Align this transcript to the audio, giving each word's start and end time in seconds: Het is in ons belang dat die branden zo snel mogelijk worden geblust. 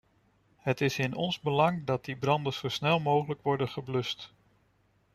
Het 0.57 0.81
is 0.81 0.97
in 0.99 1.13
ons 1.15 1.39
belang 1.39 1.85
dat 1.85 2.05
die 2.05 2.15
branden 2.15 2.53
zo 2.53 2.67
snel 2.69 2.99
mogelijk 2.99 3.41
worden 3.41 3.67
geblust. 3.69 4.33